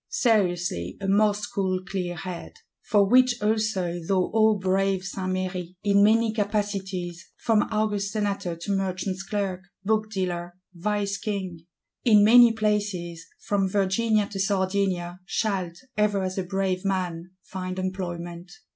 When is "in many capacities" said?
5.83-7.29